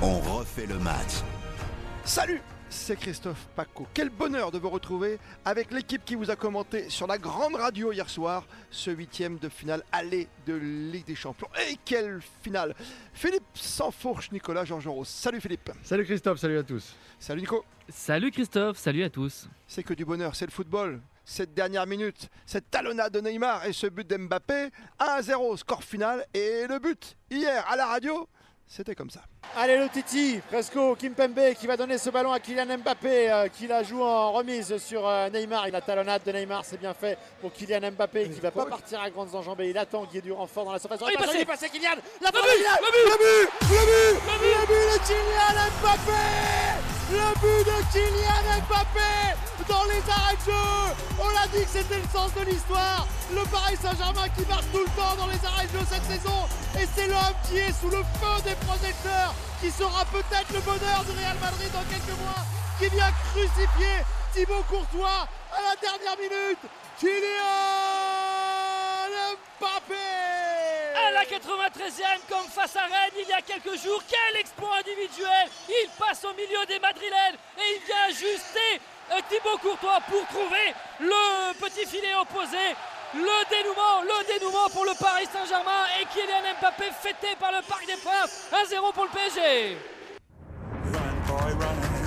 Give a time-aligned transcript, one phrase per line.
[0.00, 1.22] On refait le match.
[2.04, 3.86] Salut c'est Christophe Paco.
[3.94, 7.92] Quel bonheur de vous retrouver avec l'équipe qui vous a commenté sur la grande radio
[7.92, 11.48] hier soir ce huitième de finale aller de Ligue des Champions.
[11.68, 12.74] Et quelle finale
[13.14, 15.04] Philippe Sansfourche, Nicolas Georgerot.
[15.04, 15.70] Salut Philippe.
[15.82, 16.94] Salut Christophe, salut à tous.
[17.18, 17.64] Salut Nico.
[17.88, 19.48] Salut Christophe, salut à tous.
[19.66, 21.00] C'est que du bonheur, c'est le football.
[21.30, 26.66] Cette dernière minute, cette talonnade de Neymar et ce but d'Mbappé, 1-0 score final et
[26.66, 28.26] le but hier à la radio,
[28.66, 29.20] c'était comme ça.
[29.54, 33.66] Allez le Titi, Fresco, Kimpembe qui va donner ce ballon à Kylian Mbappé euh, qui
[33.66, 35.68] la joue en remise sur euh, Neymar.
[35.68, 38.98] La talonnade de Neymar, c'est bien fait pour Kylian Mbappé qui ne va pas partir
[39.02, 39.68] à grandes enjambées.
[39.68, 41.00] Il attend qu'il y ait du renfort dans la surface.
[41.02, 41.90] Oh, il est passé, il est passé Kylian
[42.22, 46.72] La le but, le but, le but, le but, le but de Kylian Mbappé Le
[46.72, 46.77] but
[47.10, 49.34] de Kylian Mbappé
[49.68, 50.94] dans les arrêts de jeu.
[51.18, 53.06] On l'a dit que c'était le sens de l'histoire.
[53.32, 56.46] Le Paris Saint-Germain qui marque tout le temps dans les arrêts de jeu cette saison.
[56.78, 61.04] Et c'est l'homme qui est sous le feu des projecteurs qui sera peut-être le bonheur
[61.04, 62.44] du Real Madrid dans quelques mois,
[62.78, 64.04] qui vient crucifier
[64.34, 66.58] Thibaut Courtois à la dernière minute.
[67.00, 67.12] Kylian
[69.60, 70.27] Mbappé
[71.28, 76.24] 93e, comme face à Rennes il y a quelques jours, quel exploit individuel Il passe
[76.24, 78.80] au milieu des Madrilènes et il vient ajuster
[79.12, 82.56] euh, Thibaut Courtois pour trouver le petit filet opposé
[83.14, 87.86] le dénouement, le dénouement pour le Paris Saint-Germain et Kylian Mbappé fêté par le Parc
[87.86, 88.48] des Princes.
[88.52, 89.76] 1-0 pour le PSG.
[90.92, 91.98] Run, boy, run.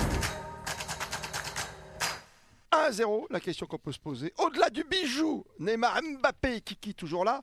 [2.90, 4.32] 1-0, la question qu'on peut se poser.
[4.38, 7.42] Au-delà du bijou, Neymar, Mbappé Kiki toujours là.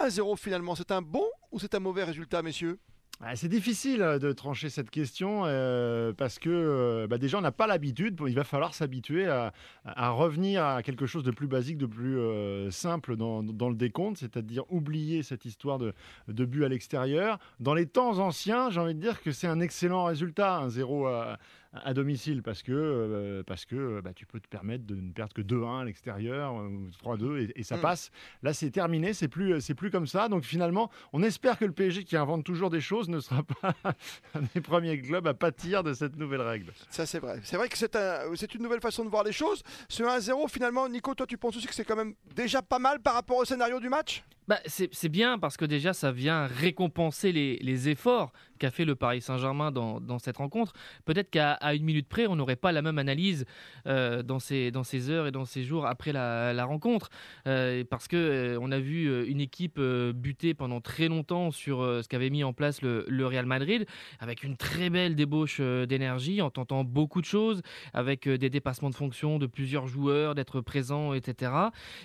[0.00, 2.78] 1-0 finalement, c'est un bon ou c'est un mauvais résultat, messieurs?
[3.22, 7.42] Ah, C'est difficile euh, de trancher cette question euh, parce que euh, bah, déjà on
[7.42, 9.52] n'a pas l'habitude, il va falloir s'habituer à,
[9.84, 14.16] à revenir à quelque chose de plus basique, de plus euh, simple dans, le décompte,
[14.16, 15.92] c'est-à-dire oublier cette histoire de,
[16.28, 17.38] de but à l'extérieur.
[17.58, 21.06] Dans les temps anciens, j'ai envie de dire que c'est un excellent résultat, un 0
[21.06, 21.36] à,
[21.72, 25.32] à domicile parce que, euh, parce que bah, tu peux te permettre de ne perdre
[25.32, 27.80] que 2-1 à l'extérieur euh, ou 3-2 et, et ça Mm.
[27.80, 28.10] passe.
[28.42, 30.28] Là, c'est terminé, c'est plus, c'est plus comme ça.
[30.28, 33.74] Donc finalement, on espère que le PSG qui invente toujours des choses ne sera pas
[34.34, 36.72] un des premiers clubs à pâtir de cette nouvelle règle.
[36.90, 37.40] Ça, c'est vrai.
[37.44, 39.62] C'est vrai que c'est un- c'est une nouvelle façon de voir les choses.
[39.88, 43.00] Ce 1-0, finalement, Nico, toi, tu penses aussi que c'est quand même déjà pas mal
[43.00, 44.24] par rapport au scénario du match?
[44.50, 49.20] Bah, c'est bien parce que déjà ça vient récompenser les, efforts qu'a fait le Paris
[49.20, 50.72] Saint-Germain dans, cette rencontre.
[51.04, 53.44] Peut-être qu'à une minute près, on n'aurait pas la même analyse
[53.86, 54.72] euh, dans, ces,
[55.08, 57.10] heures et dans ces jours après la, rencontre.
[57.46, 62.30] Euh, parce que euh, a vu une équipe buter pendant très longtemps sur ce qu'avait
[62.30, 63.86] mis en place le, Real Madrid,
[64.18, 67.62] avec une très belle débauche d'énergie, en tentant beaucoup de choses,
[67.94, 71.52] avec des dépassements de fonction de plusieurs joueurs, d'être présents, etc.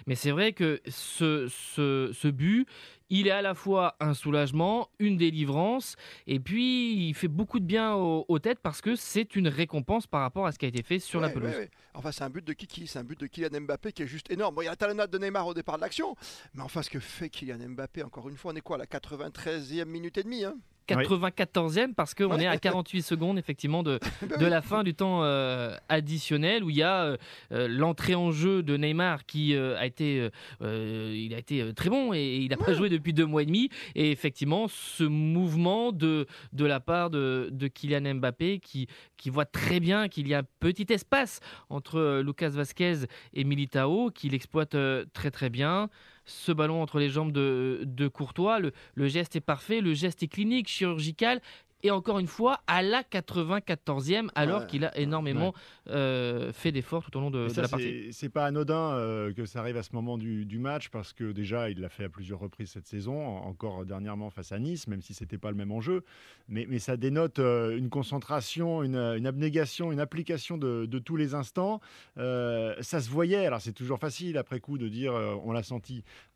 [0.06, 2.68] Mais c'est vrai que ce, ce, ce but,
[3.09, 5.96] il est à la fois un soulagement, une délivrance,
[6.28, 10.06] et puis il fait beaucoup de bien aux, aux têtes parce que c'est une récompense
[10.07, 11.50] par rapport à ce qui a été fait sur la pelouse.
[11.50, 11.72] ouais, ouais.
[11.94, 14.29] Enfin, c'est un but de Kiki, c'est un but de Kylian Mbappé qui est juste
[14.29, 14.56] énorme.
[14.56, 16.16] Bon, il y a la talonnade de Neymar au départ de l'action,
[16.53, 18.85] mais enfin, ce que fait Kylian Mbappé, encore une fois, on est quoi, à la
[18.85, 20.56] 93e minute et demie hein?
[20.88, 22.44] 94e parce qu'on Ouais.
[22.44, 24.00] est à 48 secondes effectivement de,
[24.40, 27.18] de la fin du temps euh, additionnel où il y a euh,
[27.51, 30.29] euh, l'entrée en jeu de Neymar qui euh, a été
[30.62, 33.69] il a été très bon et il n'a pas joué depuis deux mois et demi.
[33.95, 38.88] Et effectivement ce mouvement de, de la part de, de Kylian Mbappé qui,
[39.18, 44.12] qui voit très bien qu'il y a un petit espace entre Lucas Vasquez et Militao
[44.12, 44.75] qu'il exploite
[45.13, 45.90] très très bien
[46.25, 48.59] ce ballon entre les jambes de, Courtois.
[48.59, 51.41] Le geste est parfait, le geste est clinique, chirurgical.
[51.85, 55.53] Et encore une fois, à la 94e, alors Ouais, qu'il a énormément
[55.88, 58.12] euh, fait d'efforts tout au long de, Et de ça, la partie.
[58.12, 61.31] c'est- pas anodin euh, que ça arrive à ce moment du, du match parce que
[61.31, 64.88] déjà, il l'a fait à plusieurs reprises cette saison, en- encore dernièrement face à Nice,
[64.88, 66.03] même si c'était pas le même enjeu.
[66.50, 71.18] Mais, mais ça dénote euh, une concentration, une, une abnégation, une application de, de tous
[71.18, 71.81] les instants.
[72.18, 73.45] Ça se voyait.
[73.45, 75.13] Alors, c'est toujours facile après coup de dire
[75.44, 76.03] on l'a senti.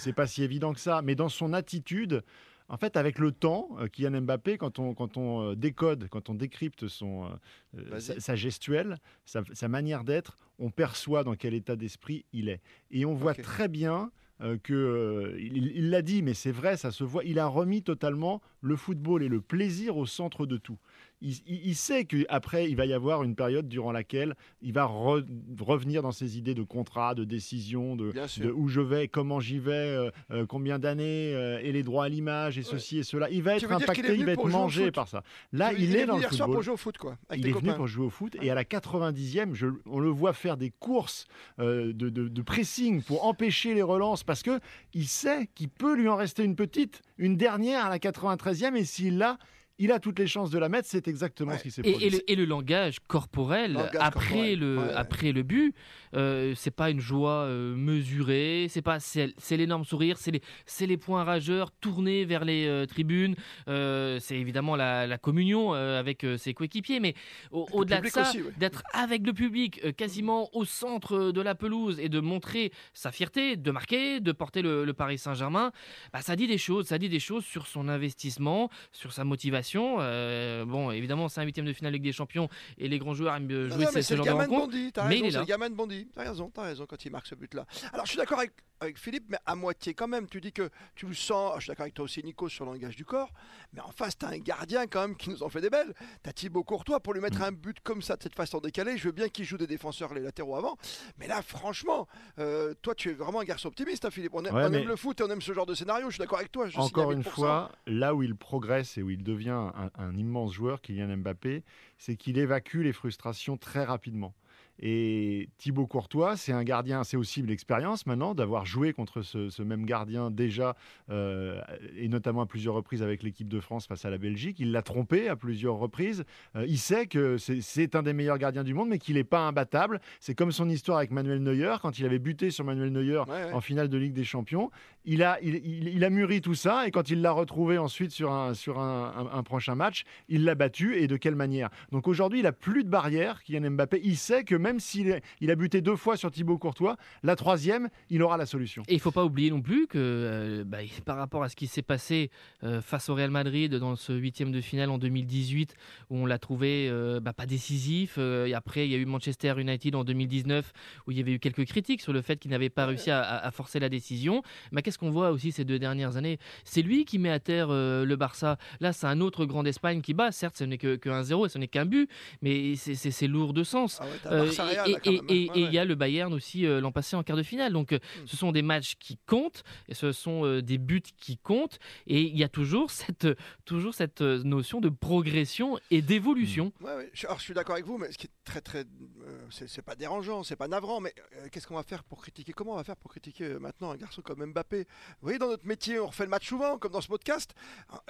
[0.00, 1.02] C'est pas si évident que ça.
[1.02, 2.22] Mais dans son attitude,
[2.70, 6.30] en fait, avec le temps, euh, Kylian Mbappé, quand on, quand on euh, décode, quand
[6.30, 7.28] on décrypte son,
[7.76, 12.48] euh, sa, sa gestuelle, sa, sa manière d'être, on perçoit dans quel état d'esprit il
[12.48, 12.60] est.
[12.92, 16.90] Et on voit très bien euh, que, euh, il l'a dit, mais c'est vrai, ça
[16.90, 20.78] se voit, il a remis totalement le football et le plaisir au centre de tout.
[21.22, 24.86] il, il- il sait qu'après, il va y avoir une période durant laquelle il va
[24.86, 25.22] re-
[25.60, 28.10] revenir dans ses idées de contrat, de décision, de,
[28.52, 31.32] où je vais, comment j'y vais, euh, euh, combien d'années,
[31.62, 33.28] et les droits à l'image, et ceci et cela.
[33.30, 35.22] Il va être impacté, il venu va être mangé par ça.
[35.52, 36.54] Là, il, est, dans venu le hier soir football.
[36.54, 37.76] pour jouer au foot, quoi, avec Il est venu copains.
[37.76, 41.26] pour jouer au foot et à la 90e, je- on le voit faire des courses
[41.58, 44.60] de, de- de pressing pour empêcher les relances parce que
[44.94, 48.84] il sait qu'il peut lui en rester une petite, une dernière à la 93e et
[48.84, 49.38] s'il l'a,
[49.80, 50.86] il a toutes les chances de la mettre.
[50.88, 51.58] C'est exactement Ouais.
[51.58, 52.06] ce qui s'est produit.
[52.06, 54.92] et le, et le langage corporel Langage après corporel, le ouais, ouais.
[54.94, 55.74] après le but,
[56.14, 60.42] euh, c'est pas une joie euh, mesurée, c'est pas c'est l'énorme sourire, c'est les
[60.90, 63.34] les points rageurs tournés vers les euh, tribunes,
[63.68, 67.14] euh, c'est évidemment la, la communion avec ses coéquipiers, mais
[67.50, 72.08] au- au-delà de ça, d'être avec le public, quasiment au centre de la pelouse et
[72.08, 75.70] de montrer sa fierté, de marquer, de porter le, le Paris Saint-Germain,
[76.12, 79.69] bah, ça dit des choses, ça dit des choses sur son investissement, sur sa motivation.
[79.78, 83.34] Euh, bon, évidemment, c'est un huitième de finale Ligue des Champions et les grands joueurs
[83.36, 84.72] aiment Non, jouer non, mais ce, genre de gamin de rencontre.
[84.74, 85.40] Mais il raison, est c'est là.
[85.40, 86.08] le gamin de Bondy.
[86.14, 87.66] T'as raison, t'as raison quand il marque ce but-là.
[87.92, 90.26] Alors je suis d'accord avec, avec Philippe, mais à moitié quand même.
[90.28, 92.72] Tu dis que tu le sens, je suis d'accord avec toi aussi Nico sur le
[92.72, 93.30] langage du corps,
[93.72, 95.92] mais en face t'as un gardien quand même qui nous en fait des belles.
[96.22, 97.24] T'as Thibaut Courtois pour lui Mm.
[97.24, 98.96] mettre un but comme ça de cette façon décalée.
[98.96, 100.76] Je veux bien qu'il joue des défenseurs les latéraux avant,
[101.18, 102.08] mais là franchement,
[102.38, 104.32] euh, toi tu es vraiment un garçon optimiste, hein, Philippe.
[104.34, 106.06] On, aime, Ouais, on mais- aime le foot et on aime ce genre de scénario.
[106.08, 106.68] Je suis d'accord avec toi.
[106.68, 107.30] je Encore une 1000%.
[107.30, 109.50] fois, là où il progresse et où il devient
[109.96, 111.62] un, immense joueur, Kylian Mbappé,
[111.98, 114.34] c'est qu'il évacue les frustrations très rapidement.
[114.82, 119.62] Et Thibaut Courtois, c'est un gardien, c'est aussi l'expérience maintenant d'avoir joué contre ce, ce
[119.62, 120.74] même gardien déjà,
[121.10, 121.60] euh,
[121.96, 124.56] et notamment à plusieurs reprises avec l'équipe de France face à la Belgique.
[124.58, 126.24] Il l'a trompé à plusieurs reprises.
[126.56, 127.60] Euh, il sait que c'est-
[127.94, 130.00] un des meilleurs gardiens du monde, mais qu'il n'est pas imbattable.
[130.20, 133.26] C'est comme son histoire avec Manuel Neuer, quand il avait buté sur Manuel Neuer Ouais,
[133.46, 133.52] ouais.
[133.52, 134.70] en finale de Ligue des Champions.
[135.04, 138.12] Il a, il, il- il a mûri tout ça et quand il l'a retrouvé ensuite
[138.12, 141.68] sur un, sur un, un- un prochain match, il l'a battu et de quelle manière?
[141.90, 144.00] Donc aujourd'hui, il a plus de barrière, Kylian Mbappé.
[144.04, 147.34] Il sait que même s'il est- il a buté deux fois sur Thibaut Courtois, la
[147.36, 148.82] troisième, il aura la solution.
[148.88, 151.66] Et il faut pas oublier non plus que euh, bah, par rapport à ce qui
[151.66, 152.30] s'est passé
[152.62, 155.74] euh, face au Real Madrid dans ce huitième de finale en 2018,
[156.10, 159.06] où on l'a trouvé euh, bah, pas décisif, euh, et après il y a eu
[159.06, 160.72] Manchester United en 2019,
[161.06, 163.50] où il y avait eu quelques critiques sur le fait qu'il n'avait pas réussi à,
[163.52, 164.42] forcer la décision.
[164.72, 166.38] Mais qu'est-ce qu'on voit aussi ces deux dernières années?
[166.64, 168.58] C'est lui qui met à terre euh, le Barça.
[168.80, 170.30] Là, c'est un autre grand d'Espagne qui bat.
[170.32, 172.08] Certes, ce n'est que, que 1-0 et ce n'est qu'un but,
[172.42, 173.98] mais c'est- lourd de sens.
[174.00, 175.72] Ah ouais, Euh, et Ouais, il ouais.
[175.72, 177.72] y a le Bayern aussi euh, l'an passé en quart de finale.
[177.72, 178.26] Donc euh, Hmm.
[178.26, 181.78] ce sont des matchs qui comptent et ce sont euh, des buts qui comptent.
[182.06, 183.26] Et il y a toujours cette,
[183.64, 186.72] toujours cette euh, notion de progression et d'évolution.
[186.80, 188.80] Ouais, ouais, je, alors, je suis d'accord avec vous, mais ce qui est très très,
[188.80, 192.52] euh, c'est pas dérangeant, c'est pas navrant, mais euh, qu'est-ce qu'on va faire pour critiquer
[192.52, 194.80] Comment on va faire pour critiquer euh, maintenant un garçon comme Mbappé?
[194.80, 194.86] Vous
[195.22, 197.54] voyez, dans notre métier, on refait le match souvent, comme dans ce podcast.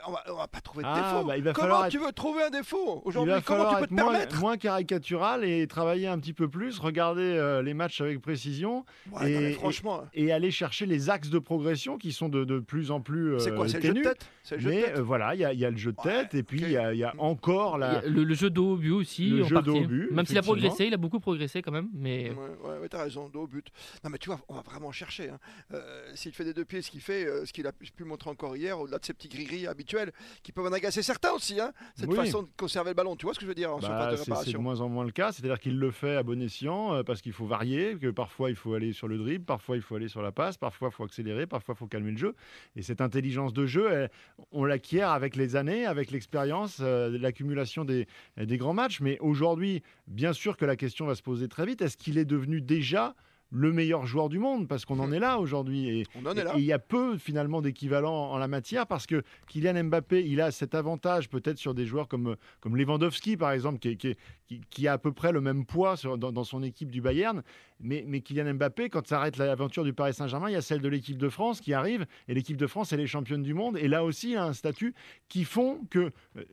[0.06, 1.26] On va, on va pas trouver de Ah, défaut.
[1.42, 3.34] bah, comment tu veux trouver un défaut aujourd'hui?
[3.44, 4.40] Comment tu peux être te moins, permettre?
[4.40, 9.30] moins caricatural et travailler un petit peu plus, regarder euh, les matchs avec précision Ouais,
[9.32, 12.58] non, mais et- Franchement, et aller chercher les axes de progression qui sont de, de
[12.58, 14.26] plus en plus euh, c'est quoi C'est le jeu de tête?
[14.42, 14.96] C'est le jeu de Mais tête?
[14.98, 16.60] euh, voilà, il y, a- il y a le jeu de Ouais, tête et puis
[16.60, 17.20] il y a, il y a Mm.
[17.20, 17.98] encore la.
[17.98, 19.80] a Le, le jeu de haut but aussi, Le en jeu partie.
[19.86, 21.88] but, Même s'il a progressé, il a beaucoup progressé quand même.
[21.92, 23.66] Mais Ouais, ouais, t'as raison, dos au but.
[24.04, 25.28] Non, mais tu vois, on va vraiment chercher.
[25.30, 25.38] hein.
[25.74, 28.30] Euh, S'il fait des deux pieds, ce qu'il fait, euh, ce qu'il a pu montrer
[28.30, 30.12] encore hier, au-delà de ces petits gris-gris habituels
[30.42, 32.16] qui peuvent en agacer certains aussi, hein, cette Oui.
[32.16, 33.16] façon de conserver le ballon.
[33.16, 35.04] Tu vois ce que je veux dire en Bah, de c'est de moins en moins
[35.04, 38.10] le cas, c'est-à-dire qu'il le fait à bon escient euh, parce qu'il faut varier, que
[38.10, 40.88] parfois il faut aller sur le dribble, parfois il faut aller sur la passe, parfois
[40.88, 42.34] il faut accélérer, parfois il faut calmer le jeu.
[42.76, 44.08] Et cette intelligence de jeu,
[44.52, 48.06] on l'acquiert avec les années, avec l'expérience, euh, l'accumulation des,
[48.36, 49.00] des grands matchs.
[49.00, 52.24] Mais aujourd'hui, bien sûr que la question va se poser très vite, est-ce qu'il est
[52.24, 53.14] devenu déjà
[53.50, 56.06] le meilleur joueur du monde parce qu'on en est là aujourd'hui et,
[56.56, 60.50] il y a peu finalement d'équivalent en la matière parce que Kylian Mbappé, il a
[60.50, 65.12] cet avantage peut-être sur des joueurs comme, comme Lewandowski par exemple, qui, a à peu
[65.12, 67.42] près le même poids sur- dans, dans son équipe du Bayern.
[67.80, 70.88] Mais, mais Kylian Mbappé, quand s'arrête l'aventure du Paris Saint-Germain, il y a celle de
[70.88, 73.76] l'équipe de France qui arrive et l'équipe de France, elle est championne du monde.
[73.78, 74.94] Et là aussi, il a un statut
[75.28, 76.44] qui font que euh,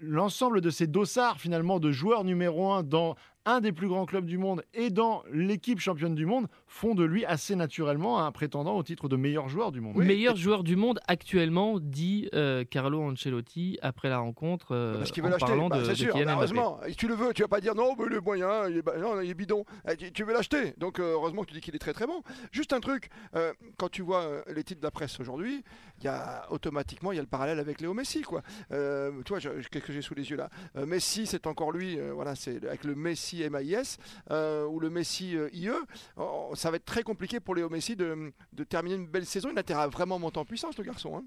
[0.00, 4.26] l'ensemble de ces dossards finalement de joueurs numéro un dans un des plus grands clubs
[4.26, 8.76] du monde et dans l'équipe championne du monde font de lui assez naturellement un prétendant
[8.76, 9.96] au titre de meilleur joueur du monde.
[9.96, 14.72] meilleur joueur du monde actuellement, dit euh, Carlo Ancelotti après la rencontre.
[14.72, 16.80] euh, Parce qu'il veut l'acheter, Bah, c'est sûr, bah, heureusement.
[16.98, 19.18] Tu le veux, tu vas pas dire non, mais est moyen, il est, ba- non,
[19.22, 19.64] il est bidon.
[19.90, 22.06] Eh, Tu, tu veux l'acheter, donc euh, heureusement que tu dis qu'il est très très
[22.06, 22.20] bon.
[22.52, 25.64] Juste un truc, euh, quand tu vois les titres de la presse aujourd'hui,
[26.00, 28.42] il y a automatiquement il y a le parallèle avec Léo Messi, quoi.
[28.72, 31.46] Euh, tu vois, je- je- qu'est-ce que j'ai sous les yeux là Euh, Messi, c'est
[31.46, 33.98] encore lui, euh, voilà, c'est avec le Messi MAIS
[34.30, 35.70] euh, ou le Messi euh, IE,
[36.16, 38.32] oh, ça va être très compliqué pour Léo Messi de,
[38.68, 39.50] terminer une belle saison.
[39.52, 41.16] Il a à vraiment monter en puissance, le garçon.
[41.16, 41.24] hein.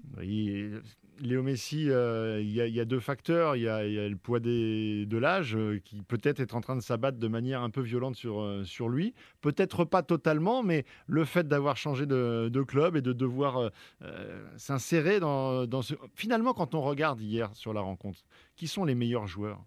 [1.20, 3.56] Léo Messi, euh, il y, a- deux facteurs.
[3.56, 7.18] Il y a, le poids de l'âge euh, qui peut-être est en train de s'abattre
[7.18, 9.14] de manière un peu violente sur, euh, sur lui.
[9.40, 13.70] Peut-être pas totalement, mais le fait d'avoir changé de, club et de devoir
[14.56, 15.94] s'insérer dans, dans ce...
[16.14, 18.20] Finalement, quand on regarde hier sur la rencontre,
[18.56, 19.64] qui sont les meilleurs joueurs?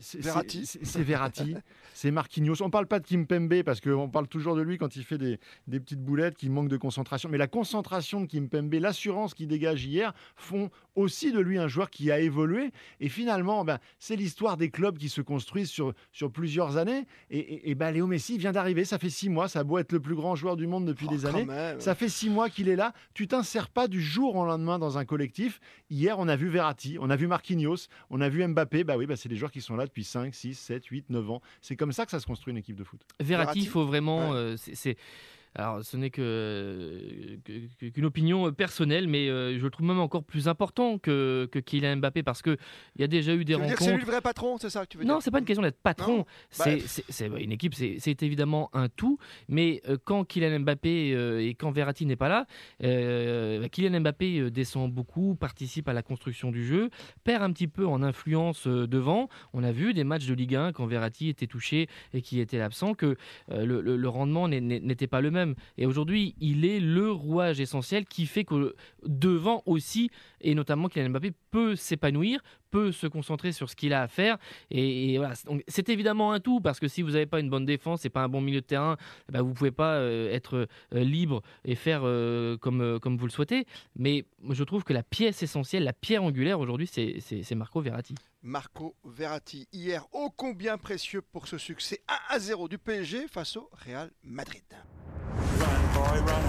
[0.00, 0.66] C'est- Verratti.
[0.66, 1.54] c'est- C'est Verratti,
[1.94, 2.62] c'est Marquinhos.
[2.62, 5.38] On parle pas de Kimpembe parce qu'on parle toujours de lui quand il fait des,
[5.66, 7.28] des petites boulettes qui manquent de concentration.
[7.28, 11.90] Mais la concentration de Kimpembe, l'assurance qu'il dégage hier font aussi de lui un joueur
[11.90, 12.70] qui a évolué.
[13.00, 17.06] Et finalement, ben, c'est l'histoire des clubs qui se construisent sur, sur plusieurs années.
[17.30, 19.48] Et, et- et ben, Léo Messi vient d'arriver, ça fait six mois.
[19.48, 21.44] Ça a beau être le plus grand joueur du monde depuis Oh, des années.
[21.44, 21.80] même.
[21.80, 22.92] Ça fait six mois qu'il est là.
[23.14, 25.60] Tu t'insères pas du jour au lendemain dans un collectif.
[25.90, 28.84] Hier, on a vu Verratti, on a vu Marquinhos, on a vu Mbappé.
[28.84, 31.30] Bah oui, bah c'est des joueurs qui sont là depuis 5, 6, 7, 8, 9
[31.30, 31.42] ans.
[31.60, 33.00] C'est comme ça que ça se construit une équipe de foot.
[33.20, 34.30] Verratti, il faut vraiment.
[34.30, 34.36] Ouais.
[34.36, 34.96] euh, c'est- c'est.
[35.56, 39.98] Alors, ce n'est que que- qu'une opinion euh, personnelle, mais euh, je le trouve même
[39.98, 42.56] encore plus important que, que Kylian Mbappé parce que
[42.94, 43.98] il y a déjà eu des Tu veux dire que c'est rencontres.
[43.98, 45.62] lui le vrai patron, c'est ça que tu veux Non, dire c'est pas une question
[45.62, 46.18] d'être patron.
[46.18, 49.18] Non C'est Bah, c'est- c'est- une équipe, c'est c'est évidemment un tout.
[49.48, 52.46] Mais euh, quand Kylian Mbappé euh, et quand Verratti n'est pas là,
[52.84, 56.90] euh, bah, Kylian Mbappé euh, descend beaucoup, participe à la construction du jeu,
[57.24, 59.28] perd un petit peu en influence euh, devant.
[59.52, 62.60] On a vu des matchs de Ligue 1 quand Verratti était touché et qui était
[62.60, 63.16] absent que
[63.50, 65.39] euh, le, le- le rendement n'était pas le même.
[65.78, 68.74] Et aujourd'hui, il est le rouage essentiel qui fait que
[69.06, 74.02] devant aussi, et notamment Kylian Mbappé peut s'épanouir, peut se concentrer sur ce qu'il a
[74.02, 74.38] à faire.
[74.70, 75.18] Et,
[75.68, 78.22] c'est évidemment un tout parce que si vous n'avez pas une bonne défense et pas
[78.22, 78.96] un bon milieu de terrain,
[79.28, 83.26] eh ben, vous pouvez pas euh, être euh, libre et faire euh, comme, comme vous
[83.26, 83.66] le souhaitez.
[83.96, 88.14] Mais je trouve que la pièce essentielle, la pierre angulaire aujourd'hui, c'est Marco Verratti.
[88.42, 93.56] Marco Verratti, hier, ô combien précieux pour ce succès 1 à 0 du PSG face
[93.56, 94.64] au Real Madrid.
[95.58, 96.40] Run, boy, run.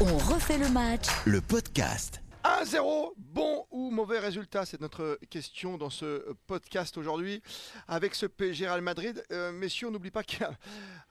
[0.00, 1.06] On refait le match
[2.42, 7.40] 1-0, bon ou mauvais résultat C'est notre question dans ce podcast aujourd'hui.
[7.86, 10.52] Avec ce PSG Real Madrid, Euh, messieurs, on n'oublie pas qu'il y a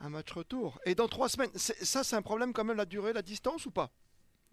[0.02, 0.78] un match retour.
[0.86, 3.66] Et dans trois semaines, c'est- ça c'est un problème quand même, la durée, la distance
[3.66, 3.90] ou pas?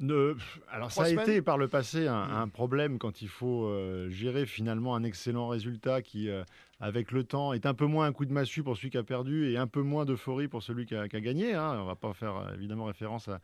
[0.00, 0.35] Ne-
[0.71, 2.33] alors ça a semaines été par le passé un, Mm.
[2.33, 6.42] un problème quand il faut euh, gérer finalement un excellent résultat qui, euh,
[6.80, 9.02] avec le temps, est un peu moins un coup de massue pour celui qui a
[9.02, 11.52] perdu et un peu moins d'euphorie pour celui qui a, qui a gagné.
[11.54, 11.76] hein.
[11.80, 13.40] On va pas faire euh, évidemment référence à,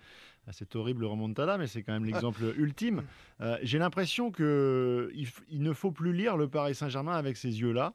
[0.46, 3.02] à cette horrible remontada, mais c'est quand même l'exemple ultime.
[3.42, 7.36] Euh, J'ai l'impression que il, f- il ne faut plus lire le Paris Saint-Germain avec
[7.36, 7.92] ces yeux-là.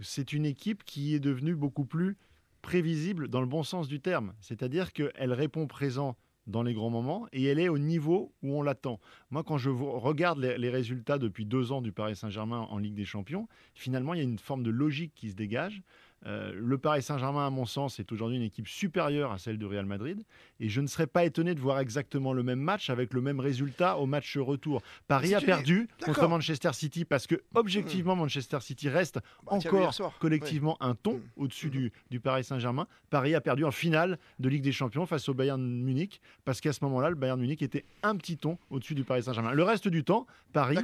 [0.00, 2.18] C'est une équipe qui est devenue beaucoup plus
[2.60, 4.34] prévisible dans le bon sens du terme.
[4.40, 6.16] C'est-à-dire qu'elle répond présent
[6.46, 9.00] dans les grands moments et elle est au niveau où on l'attend.
[9.30, 13.04] Moi, quand je regarde les résultats depuis deux ans du Paris Saint-Germain en Ligue des
[13.04, 15.82] Champions, finalement, il y a une forme de logique qui se dégage.
[16.26, 19.66] Euh, le Paris Saint-Germain, à mon sens, est aujourd'hui une équipe supérieure à celle du
[19.66, 20.22] Real Madrid.
[20.58, 23.40] Et je ne serais pas étonné de voir exactement le même match avec le même
[23.40, 24.80] résultat au match retour.
[25.06, 26.26] Paris Si a perdu contre.
[26.28, 31.20] Manchester City parce que, objectivement, Manchester City reste Bah, encore collectivement un ton Mm.
[31.36, 31.72] au-dessus Mhm.
[31.72, 32.86] du, du Paris Saint-Germain.
[33.10, 36.72] Paris a perdu en finale de Ligue des Champions face au Bayern Munich parce qu'à
[36.72, 39.52] ce moment-là, le Bayern Munich était un petit ton au-dessus du Paris Saint-Germain.
[39.52, 40.76] Le reste du temps, Paris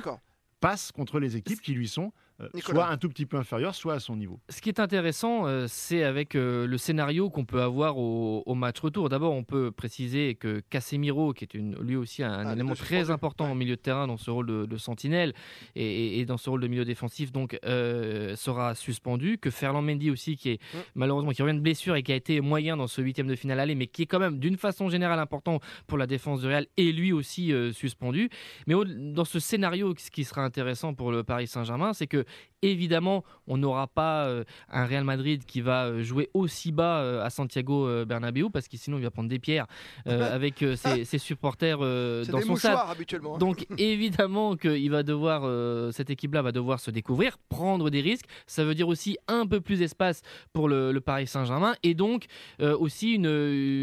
[0.60, 2.12] passe contre les équipes qui lui sont.
[2.58, 4.40] Soit un tout petit peu inférieures, soit à son niveau.
[4.48, 8.54] Ce qui est intéressant, euh, c'est avec euh, le scénario qu'on peut avoir au, au
[8.54, 9.08] match retour.
[9.08, 13.10] D'abord, on peut préciser que Casemiro, qui est une, lui aussi un, Ah, élément très
[13.10, 13.52] important Ouais.
[13.52, 15.32] au milieu de terrain dans ce rôle de, de sentinelle
[15.74, 19.38] et, et- et dans ce rôle de milieu défensif, donc euh, sera suspendu.
[19.38, 20.78] Que Ferland Mendy aussi, qui est Mm.
[20.94, 23.60] malheureusement qui revient de blessure et qui a été moyen dans ce huitième de finale
[23.60, 26.66] aller, mais qui est quand même d'une façon générale important pour la défense du Real,
[26.76, 28.28] et lui aussi euh, suspendu.
[28.66, 32.24] Mais au- dans ce scénario, ce qui sera intéressant pour le Paris Saint-Germain, c'est que
[32.62, 37.24] évidemment, on n'aura pas euh, un Real Madrid qui va euh, jouer aussi bas euh,
[37.24, 39.66] à Santiago Bernabéu parce que sinon il va prendre des pierres
[40.06, 42.78] euh, avec euh, ses, ses supporters dans son stade.
[42.90, 43.36] habituellement.
[43.36, 43.38] hein.
[43.38, 48.02] Donc évidemment que il va devoir, euh, cette équipe-là va devoir se découvrir, prendre des
[48.02, 48.26] risques.
[48.46, 50.20] Ça veut dire aussi un peu plus d'espace
[50.52, 52.26] pour le, le Paris Saint-Germain et donc
[52.60, 53.24] aussi une,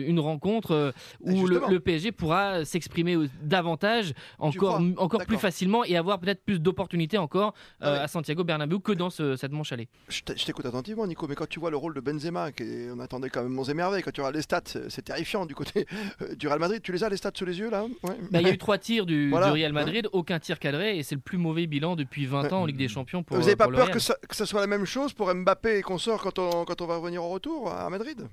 [0.08, 6.44] une rencontre où le, PSG pourra s'exprimer davantage, encore, encore plus facilement et avoir peut-être
[6.44, 7.98] plus d'opportunités encore Ah ouais.
[8.00, 9.88] à Santiago Bernabéu que dans ce- cette manche allée.
[10.10, 12.64] Je t'écoute attentivement, Nico, mais quand tu vois le rôle de Benzema, qui
[12.94, 15.56] on attendait quand même monts et merveilles, quand tu regardes les stats, c'est terrifiant du
[15.56, 15.86] côté
[16.22, 16.82] euh, du Real Madrid.
[16.82, 17.84] Tu les as, les stats sous les yeux, là?
[18.04, 18.18] Ouais.
[18.32, 19.48] Bah, il y a eu trois tirs du, Voilà.
[19.48, 22.54] du Real Madrid, aucun tir cadré et c'est le plus mauvais bilan depuis 20 Ouais.
[22.54, 24.36] ans en Ligue des Champions pour Vous n'avez pas pour le peur que ça, que
[24.36, 26.98] ça soit la même chose pour Mbappé et qu'on sort quand on, quand on va
[26.98, 28.28] revenir au retour à Madrid?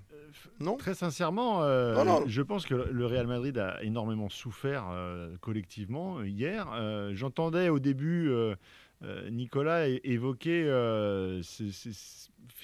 [0.61, 0.77] Non?
[0.77, 2.25] Très sincèrement, euh, Non, non.
[2.27, 6.69] je pense que le Real Madrid a énormément souffert euh, collectivement euh, hier.
[6.75, 8.55] Euh, J'entendais au début euh, euh,
[9.31, 11.43] Nicolas é- évoquer euh,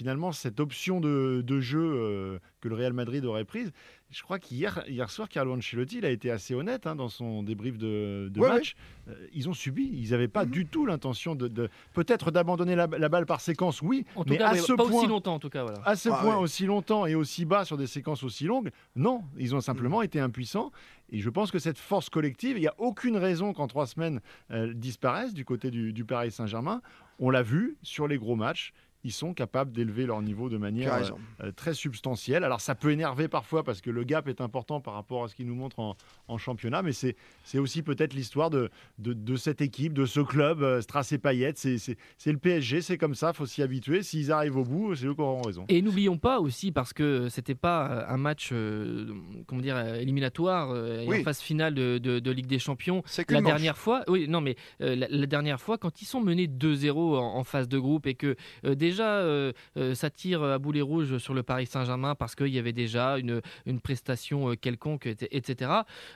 [0.00, 3.71] finalement cette option de, de jeu euh, que le Real Madrid aurait prise.
[4.09, 7.42] Je crois qu'hier hier soir, Carlo Ancelotti il a été assez honnête hein, dans son
[7.42, 8.76] débrief de, de Ouais, match.
[9.09, 10.50] Euh, ils ont subi, ils n'avaient pas Mhm.
[10.52, 14.30] du tout l'intention de, de- peut-être d'abandonner la, la balle par séquence, oui, En tout
[14.30, 15.64] mais cas, à oui, ce pas point, aussi longtemps en tout cas.
[15.64, 15.83] Voilà.
[15.85, 16.42] à ce Ah point ouais.
[16.42, 19.61] aussi longtemps et aussi bas sur des séquences aussi longues, non, ils ont Mm.
[19.61, 20.73] simplement été impuissants.
[21.11, 24.21] Et je pense que cette force collective, il n'y a aucune raison qu'en trois semaines
[24.49, 26.80] elle disparaisse du côté du, du Paris Saint-Germain.
[27.19, 28.73] On l'a vu sur les gros matchs.
[29.02, 31.09] Ils sont capables d'élever leur niveau de manière euh,
[31.45, 32.45] euh, très substantielle.
[32.45, 35.35] Alors ça peut énerver parfois parce que le gap est important par rapport à ce
[35.35, 35.97] qu'ils nous montrent en,
[36.28, 40.21] en championnat, mais c'est c'est aussi peut-être l'histoire de, de, de cette équipe, de ce
[40.21, 41.52] club, euh, Strass et Payet.
[41.57, 44.02] C'est c'est- c'est le PSG, c'est comme ça, faut s'y habituer.
[44.02, 45.64] S'ils arrivent au bout, c'est eux qui auront raison.
[45.69, 49.14] Et n'oublions pas aussi, parce que c'était pas euh, un match euh,
[49.47, 51.21] comment dire, éliminatoire euh, et Oui.
[51.21, 53.50] en phase finale de, de- de Ligue des Champions, la manche.
[53.50, 56.90] dernière fois, oui, non, mais euh, la, la dernière fois, quand ils sont menés 2-0
[57.16, 60.80] en, en phase de groupe et que euh, déjà euh, euh, ça tire à boulet
[60.80, 65.06] rouge sur le Paris Saint-Germain parce qu'il y avait déjà une, une prestation euh, quelconque,
[65.06, 65.70] et- etc.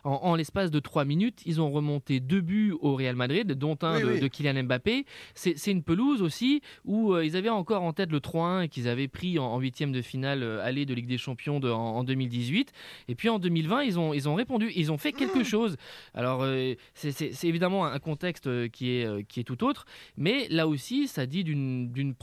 [0.04, 3.78] En, en l'espace de 3 minutes, ils ont remonté deux buts au Real Madrid, dont
[3.82, 4.20] un Oui, de, oui.
[4.20, 5.04] de Kylian Mbappé.
[5.34, 9.08] C'est une pelouse aussi où euh, ils avaient encore en tête le 3-1 qu'ils avaient
[9.08, 12.72] pris en, huitième de finale euh, aller de Ligue des Champions de- en, en 2018.
[13.08, 15.44] Et puis en 2020, ils ont, ils ont répondu, ils ont fait quelque Mmh.
[15.44, 15.76] chose.
[16.14, 19.84] Alors euh, c'est- évidemment un contexte euh, qui est, euh, qui est tout autre,
[20.16, 22.14] mais là aussi, ça dit d'une d'une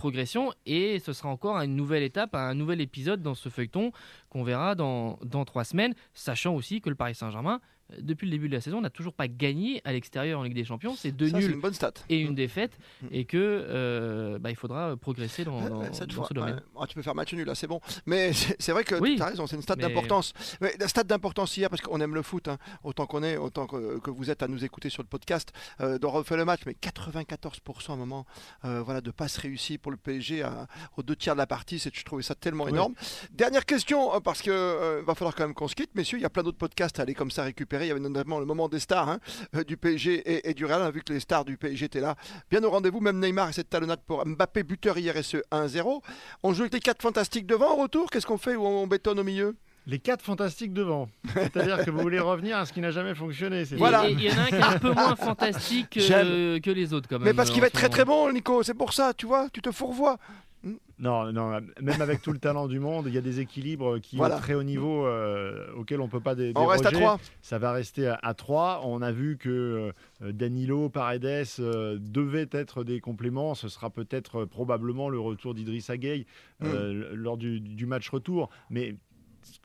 [0.66, 3.92] et ce sera encore une nouvelle étape, un nouvel épisode dans ce feuilleton
[4.30, 7.60] qu'on verra dans, trois semaines, sachant aussi que le Paris Saint-Germain,
[8.00, 10.64] depuis le début de la saison, n'a toujours pas gagné à l'extérieur en Ligue des
[10.66, 10.96] Champions.
[10.96, 11.94] C'est deux Ça, nuls une bonne stat.
[12.10, 13.08] et une défaite Mm.
[13.12, 16.62] et que euh, bah, il faudra progresser dans, cette dans fois, ce domaine.
[16.80, 17.80] Ah, tu peux faire match nul là, c'est bon.
[18.06, 20.34] Mais c'est vrai que Oui, tu as raison, c'est une stat mais- d'importance.
[20.80, 24.00] La stat d'importance hier, parce qu'on aime le foot, hein, autant qu'on est, autant que,
[24.00, 26.62] que vous êtes à nous écouter sur le podcast, euh, dont on refait le match,
[26.66, 28.26] mais 94% à un moment
[28.66, 30.68] euh, voilà, de passes réussies pour le PSG à-
[30.98, 32.72] aux deux tiers de la partie, je trouvais ça tellement Oui.
[32.72, 32.94] énorme.
[33.32, 36.26] Dernière question, euh, parce euh, va falloir quand même qu'on se quitte, messieurs, il y
[36.26, 37.81] a plein d'autres podcasts à aller comme ça récupérer.
[37.86, 39.20] Il y avait notamment le moment des stars hein,
[39.56, 41.86] euh, du PSG et, et du Real, on a vu que les stars du PSG
[41.86, 42.16] étaient là.
[42.50, 46.02] Bien au rendez-vous, même Neymar et cette talonnade pour Mbappé, buteur hier et ce 1-0.
[46.44, 49.20] On joue avec les quatre fantastiques devant au retour, qu'est-ce qu'on fait ou on bétonne
[49.20, 49.56] au milieu?
[49.88, 51.10] Les quatre fantastiques devant.
[51.34, 53.66] C'est-à-dire que vous voulez revenir à ce qui n'a jamais fonctionné.
[53.66, 54.08] c'est- Voilà.
[54.08, 57.10] Il y en a un qui est un peu moins fantastique euh, que les autres
[57.10, 57.28] quand même.
[57.28, 59.48] Mais parce qu'il va en être très très bon, Nico, c'est pour ça, tu vois,
[59.52, 60.18] tu te fourvoies.
[61.00, 64.18] Non, non, même avec tout le talent du monde, il y a des équilibres qui
[64.18, 64.36] Voilà.
[64.36, 67.06] au très haut niveau euh, auxquels on ne peut pas dé- On reste à déroger.
[67.06, 67.20] 3.
[67.42, 68.82] Ça va rester à, à 3.
[68.86, 69.92] On a vu que
[70.22, 71.26] euh, Danilo, Paredes
[71.60, 73.56] euh, devaient être des compléments.
[73.56, 76.28] Ce sera peut-être euh, probablement le retour d'Idrissa Gueye
[76.64, 78.52] euh, lors du, du match retour.
[78.70, 78.96] Mais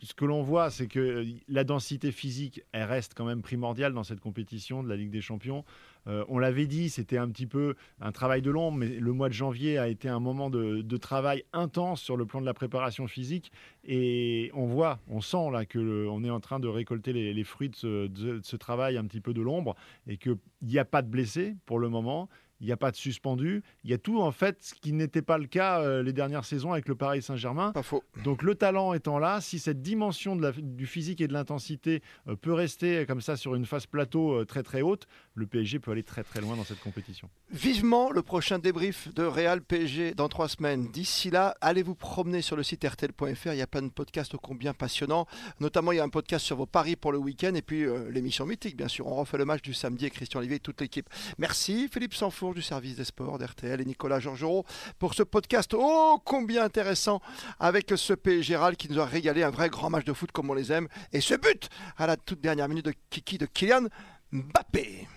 [0.02, 3.92] ce que l'on voit, c'est que euh, la densité physique, elle reste quand même primordiale
[3.92, 5.64] dans cette compétition de la Ligue des Champions.
[6.06, 9.28] Euh, on l'avait dit, c'était un petit peu un travail de l'ombre, mais le mois
[9.28, 13.06] de janvier a été un moment de, travail intense sur le plan de la préparation
[13.06, 13.52] physique.
[13.84, 17.44] Et on voit, on sent là que le- on est en train de récolter les,
[17.44, 21.08] fruits de ce travail un petit peu de l'ombre et qu'il n'y a pas de
[21.08, 22.28] blessés pour le moment.
[22.60, 23.62] Il n'y a pas de suspendus.
[23.84, 26.44] Il y a tout, en fait, ce qui n'était pas le cas euh, les dernières
[26.44, 27.72] saisons avec le Paris Saint-Germain.
[27.72, 28.02] Pas faux.
[28.24, 32.02] Donc le talent étant là, si cette dimension de la- du physique et de l'intensité
[32.28, 35.78] euh, peut rester comme ça sur une phase plateau euh, très très haute, le PSG
[35.80, 37.28] peut aller très très loin dans cette compétition.
[37.50, 40.88] Vivement le prochain débrief de Real PSG dans trois semaines.
[40.92, 43.52] D'ici là, allez vous promener sur le site rtl.fr.
[43.52, 45.26] Il y a plein de podcasts ô combien passionnants.
[45.60, 48.10] Notamment, il y a un podcast sur vos paris pour le week-end et puis euh,
[48.10, 49.06] l'émission mythique, bien sûr.
[49.06, 51.08] On refait le match du samedi avec Christian Olivier et toute l'équipe.
[51.38, 52.14] Merci Philippe
[52.54, 54.64] Du service des sports d'RTL et Nicolas Georgerot
[54.98, 57.20] pour ce podcast ô combien intéressant
[57.58, 60.50] avec ce PSG Real qui nous a régalé un vrai grand match de foot comme
[60.50, 60.88] on les aime.
[61.12, 63.88] Et ce but à la toute dernière minute de Kiki de Kylian
[64.32, 65.08] Mbappé.